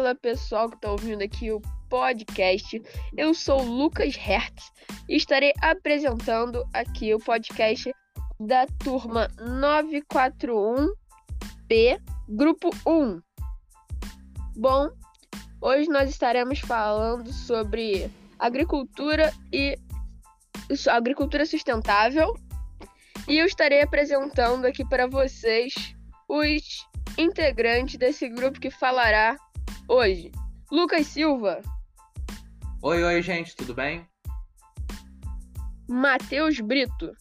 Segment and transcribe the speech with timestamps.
[0.00, 1.60] Fala pessoal que está ouvindo aqui o
[1.90, 2.82] podcast.
[3.14, 4.72] Eu sou Lucas Hertz
[5.06, 7.92] e estarei apresentando aqui o podcast
[8.40, 13.20] da turma 941B, grupo 1.
[14.56, 14.88] Bom,
[15.60, 19.76] hoje nós estaremos falando sobre agricultura e
[20.88, 22.32] agricultura sustentável
[23.28, 25.94] e eu estarei apresentando aqui para vocês
[26.26, 29.36] os integrantes desse grupo que falará
[29.90, 30.30] hoje.
[30.70, 31.60] Lucas Silva.
[32.80, 34.06] Oi, oi, gente, tudo bem?
[35.88, 37.12] Matheus Brito.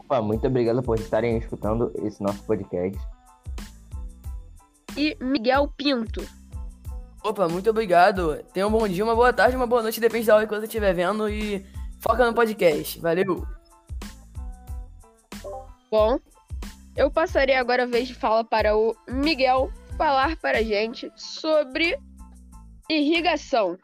[0.00, 3.02] Opa, muito obrigado por estarem escutando esse nosso podcast.
[4.96, 6.22] E Miguel Pinto.
[7.24, 8.36] Opa, muito obrigado.
[8.52, 10.66] Tenha um bom dia, uma boa tarde, uma boa noite, depende da hora que você
[10.66, 11.64] estiver vendo e
[12.00, 13.00] foca no podcast.
[13.00, 13.46] Valeu!
[15.90, 16.20] Bom,
[16.94, 21.98] eu passarei agora a vez de fala para o Miguel falar para a gente sobre
[22.88, 23.78] irrigação.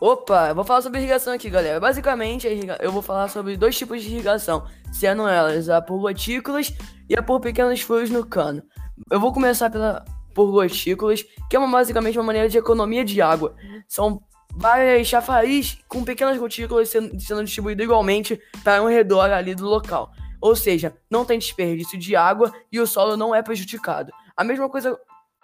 [0.00, 1.80] Opa, eu vou falar sobre irrigação aqui, galera.
[1.80, 2.46] Basicamente,
[2.80, 6.72] eu vou falar sobre dois tipos de irrigação, sendo elas a por gotículas
[7.08, 8.62] e a por pequenos furos no cano.
[9.10, 10.04] Eu vou começar pela
[10.34, 13.56] por gotículas, que é uma, basicamente uma maneira de economia de água.
[13.88, 14.22] São
[14.54, 20.12] várias chafariz com pequenas gotículas sendo, sendo distribuídas igualmente para um redor ali do local.
[20.40, 24.12] Ou seja, não tem desperdício de água e o solo não é prejudicado.
[24.38, 24.96] A mesma coisa,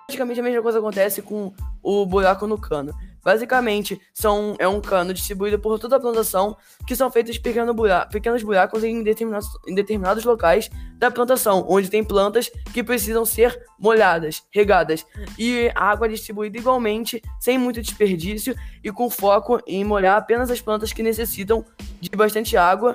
[0.06, 2.94] praticamente a mesma coisa acontece com o buraco no cano.
[3.24, 6.56] Basicamente, são, é um cano distribuído por toda a plantação,
[6.86, 7.74] que são feitos pequeno
[8.08, 13.60] pequenos buracos em determinados, em determinados locais da plantação, onde tem plantas que precisam ser
[13.80, 15.04] molhadas, regadas,
[15.36, 20.52] e a água é distribuída igualmente, sem muito desperdício e com foco em molhar apenas
[20.52, 21.64] as plantas que necessitam
[22.00, 22.94] de bastante água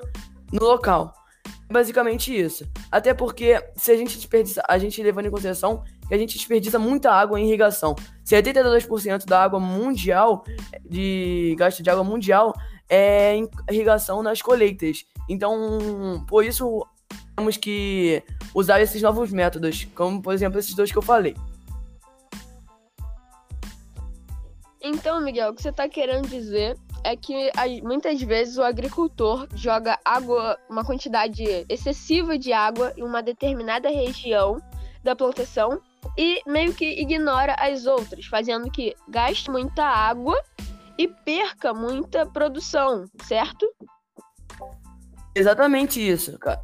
[0.49, 1.18] no local
[1.69, 2.67] basicamente isso.
[2.91, 6.79] Até porque se a gente desperdiça, a gente levando em consideração que a gente desperdiça
[6.79, 7.95] muita água em irrigação.
[8.25, 10.43] 72% da água mundial,
[10.83, 12.53] de gasto de água mundial,
[12.89, 15.05] é em irrigação nas colheitas.
[15.29, 16.85] Então, por isso
[17.35, 18.23] temos que
[18.53, 21.35] usar esses novos métodos, como por exemplo esses dois que eu falei.
[24.81, 27.51] Então, Miguel, o que você está querendo dizer é que
[27.83, 34.61] muitas vezes o agricultor joga água, uma quantidade excessiva de água em uma determinada região
[35.03, 35.81] da plantação
[36.17, 40.41] e meio que ignora as outras, fazendo que gaste muita água
[40.97, 43.65] e perca muita produção, certo?
[45.35, 46.61] Exatamente isso, cara.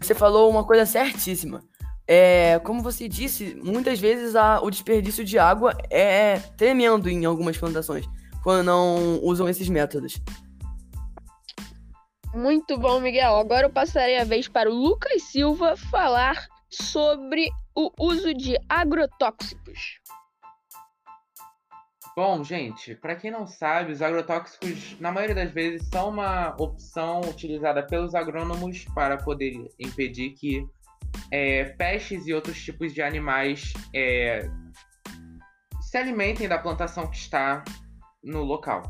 [0.00, 1.62] Você falou uma coisa certíssima.
[2.06, 7.56] É, como você disse, muitas vezes a, o desperdício de água é tremendo em algumas
[7.56, 8.06] plantações
[8.42, 10.20] quando não usam esses métodos.
[12.34, 13.36] Muito bom, Miguel.
[13.36, 20.00] Agora eu passarei a vez para o Lucas Silva falar sobre o uso de agrotóxicos.
[22.14, 27.22] Bom, gente, para quem não sabe, os agrotóxicos, na maioria das vezes, são uma opção
[27.22, 30.66] utilizada pelos agrônomos para poder impedir que
[31.30, 34.46] é, peixes e outros tipos de animais é,
[35.80, 37.64] se alimentem da plantação que está
[38.22, 38.82] no local,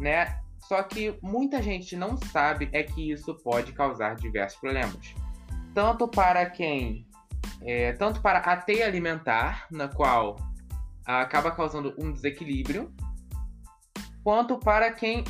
[0.00, 0.40] né?
[0.60, 5.14] Só que muita gente não sabe é que isso pode causar diversos problemas.
[5.72, 7.06] Tanto para quem.
[7.62, 10.36] É, tanto para a teia alimentar, na qual
[11.04, 12.92] acaba causando um desequilíbrio,
[14.24, 15.22] quanto para quem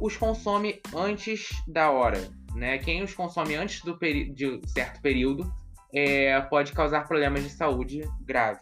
[0.00, 2.30] os consome antes da hora.
[2.54, 2.78] Né?
[2.78, 5.52] Quem os consome antes do de certo período
[5.92, 8.60] é, pode causar problemas de saúde grave.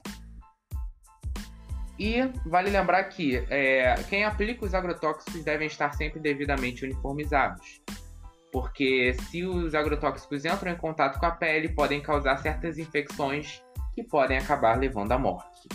[1.98, 7.80] E vale lembrar que é, quem aplica os agrotóxicos devem estar sempre devidamente uniformizados.
[8.50, 13.62] Porque se os agrotóxicos entram em contato com a pele, podem causar certas infecções
[13.94, 15.68] que podem acabar levando à morte.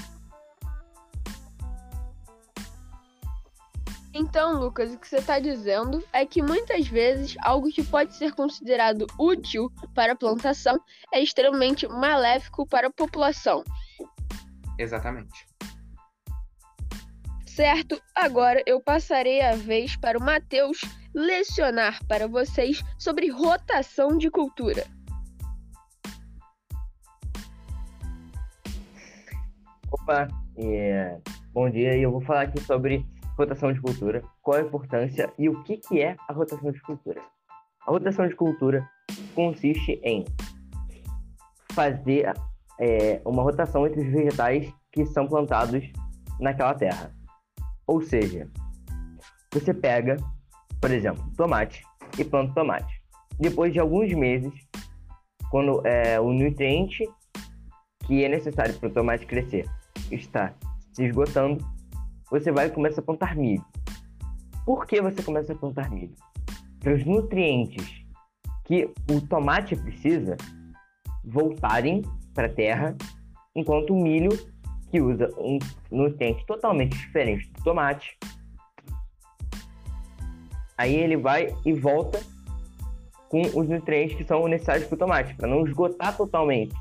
[4.14, 8.34] Então, Lucas, o que você está dizendo é que muitas vezes algo que pode ser
[8.34, 10.80] considerado útil para a plantação
[11.14, 13.64] é extremamente maléfico para a população.
[14.80, 15.57] Exatamente
[17.58, 18.00] certo?
[18.16, 20.80] Agora eu passarei a vez para o Matheus
[21.12, 24.84] lecionar para vocês sobre rotação de cultura.
[29.92, 31.18] Opa, é,
[31.52, 33.04] bom dia eu vou falar aqui sobre
[33.36, 37.22] rotação de cultura, qual a importância e o que, que é a rotação de cultura.
[37.88, 38.88] A rotação de cultura
[39.34, 40.24] consiste em
[41.72, 42.32] fazer
[42.80, 45.84] é, uma rotação entre os vegetais que são plantados
[46.40, 47.17] naquela terra.
[47.88, 48.50] Ou seja,
[49.52, 50.18] você pega,
[50.82, 51.84] por exemplo, tomate
[52.20, 53.02] e planta tomate.
[53.40, 54.54] Depois de alguns meses,
[55.50, 57.08] quando é, o nutriente
[58.06, 59.66] que é necessário para o tomate crescer
[60.12, 60.54] está
[60.92, 61.66] se esgotando,
[62.30, 63.64] você vai começar a plantar milho.
[64.66, 66.16] Por que você começa a plantar milho?
[66.80, 68.06] Para os nutrientes
[68.66, 70.36] que o tomate precisa
[71.24, 72.02] voltarem
[72.34, 72.96] para a terra,
[73.56, 74.30] enquanto o milho,
[74.90, 75.60] que usa um
[75.92, 78.18] nutriente totalmente diferente do tomate,
[80.78, 82.20] aí ele vai e volta
[83.30, 86.74] com os nutrientes que são necessários para o tomate, para não esgotar totalmente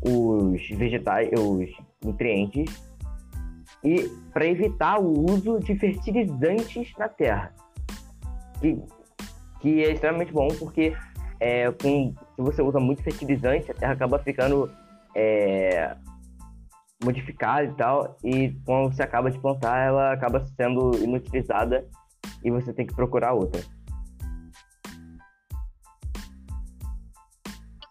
[0.00, 1.68] os vegetais, os
[2.04, 2.88] nutrientes
[3.82, 7.52] e para evitar o uso de fertilizantes na terra,
[8.60, 8.80] que,
[9.60, 10.94] que é extremamente bom porque
[11.40, 14.70] é, com, se você usa muito fertilizante, a terra acaba ficando
[15.14, 15.96] é,
[17.02, 21.88] modificada e tal, e quando você acaba de plantar, ela acaba sendo inutilizada
[22.44, 23.62] e você tem que procurar outra.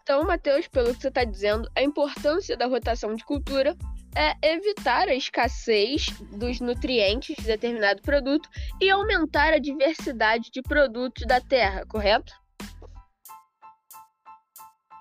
[0.02, 3.76] Então, Matheus, pelo que você está dizendo, a importância da rotação de cultura
[4.16, 6.08] é evitar a escassez
[6.38, 8.48] dos nutrientes de determinado produto
[8.80, 12.32] e aumentar a diversidade de produtos da terra, correto?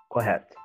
[0.09, 0.56] Correto.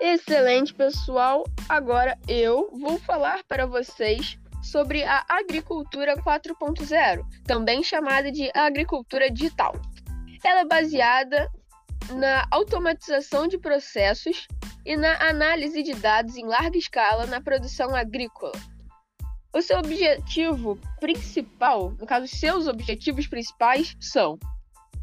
[0.00, 1.44] Excelente, pessoal.
[1.68, 9.74] Agora eu vou falar para vocês sobre a agricultura 4.0, também chamada de agricultura digital.
[10.44, 11.48] Ela é baseada
[12.12, 14.46] na automatização de processos
[14.84, 18.52] e na análise de dados em larga escala na produção agrícola.
[19.54, 24.38] O seu objetivo principal, no caso, seus objetivos principais são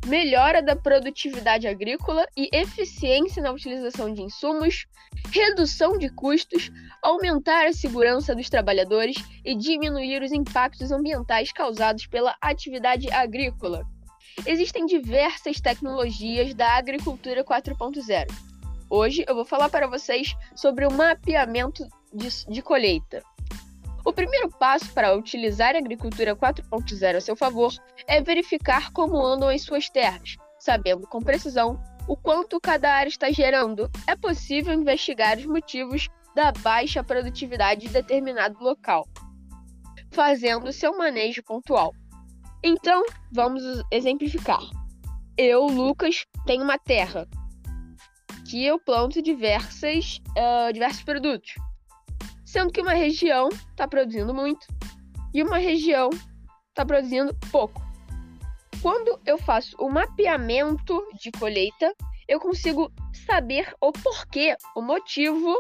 [0.06, 4.86] melhora da produtividade agrícola e eficiência na utilização de insumos,
[5.32, 6.72] redução de custos,
[7.02, 9.16] aumentar a segurança dos trabalhadores
[9.46, 13.86] e diminuir os impactos ambientais causados pela atividade agrícola.
[14.46, 18.28] Existem diversas tecnologias da agricultura 4.0.
[18.90, 23.24] Hoje eu vou falar para vocês sobre o mapeamento de, de colheita.
[24.04, 27.72] O primeiro passo para utilizar a agricultura 4.0 a seu favor
[28.08, 33.32] é verificar como andam as suas terras, sabendo com precisão o quanto cada área está
[33.32, 33.90] gerando.
[34.08, 39.08] É possível investigar os motivos da baixa produtividade de determinado local,
[40.12, 41.94] fazendo seu manejo pontual.
[42.64, 44.62] Então, vamos exemplificar.
[45.38, 47.28] Eu, Lucas, tenho uma terra
[48.50, 51.56] que eu planto diversas, uh, diversos produtos,
[52.52, 54.68] sendo que uma região está produzindo muito
[55.34, 56.10] e uma região
[56.68, 57.82] está produzindo pouco.
[58.82, 61.96] Quando eu faço o mapeamento de colheita,
[62.28, 62.92] eu consigo
[63.26, 65.58] saber o porquê, o motivo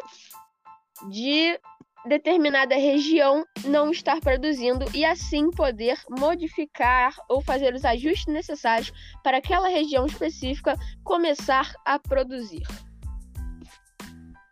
[1.09, 1.57] de
[2.05, 8.91] determinada região não estar produzindo e assim poder modificar ou fazer os ajustes necessários
[9.23, 12.63] para aquela região específica começar a produzir.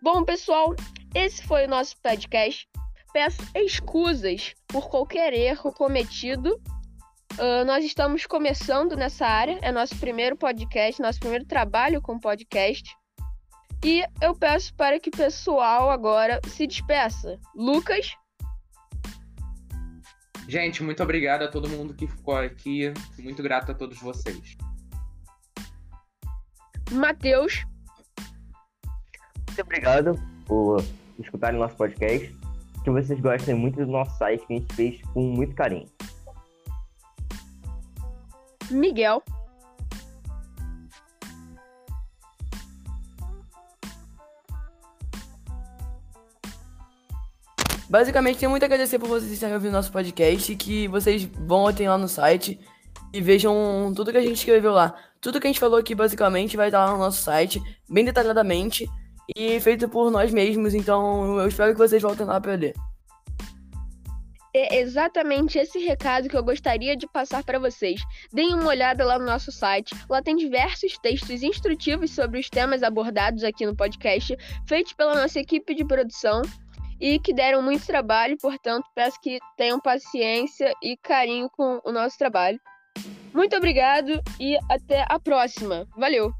[0.01, 0.73] Bom, pessoal,
[1.13, 2.67] esse foi o nosso podcast.
[3.11, 6.61] Peço excusas por qualquer erro cometido.
[7.33, 12.95] Uh, nós estamos começando nessa área, é nosso primeiro podcast, nosso primeiro trabalho com podcast.
[13.83, 17.39] E eu peço para que o pessoal agora se despeça.
[17.55, 18.13] Lucas?
[20.47, 22.91] Gente, muito obrigado a todo mundo que ficou aqui.
[23.17, 24.57] Muito grato a todos vocês.
[26.91, 27.63] Matheus?
[29.47, 30.83] Muito obrigado por
[31.19, 32.35] escutarem nosso podcast.
[32.83, 35.87] Que vocês gostem muito do nosso site que a gente fez com muito carinho.
[38.71, 39.21] Miguel?
[47.89, 50.55] Basicamente, tenho muito a agradecer por vocês estarem ouvindo nosso podcast.
[50.55, 52.59] Que vocês voltem lá no site
[53.13, 54.95] e vejam tudo que a gente escreveu lá.
[55.19, 58.87] Tudo que a gente falou aqui, basicamente, vai estar lá no nosso site, bem detalhadamente
[59.35, 60.73] e feito por nós mesmos.
[60.73, 62.73] Então, eu espero que vocês voltem lá para ler.
[64.53, 68.01] É exatamente esse recado que eu gostaria de passar para vocês.
[68.33, 69.95] Deem uma olhada lá no nosso site.
[70.09, 74.35] Lá tem diversos textos instrutivos sobre os temas abordados aqui no podcast,
[74.67, 76.41] feitos pela nossa equipe de produção
[76.99, 82.17] e que deram muito trabalho, portanto, peço que tenham paciência e carinho com o nosso
[82.17, 82.59] trabalho.
[83.33, 85.87] Muito obrigado e até a próxima.
[85.95, 86.38] Valeu!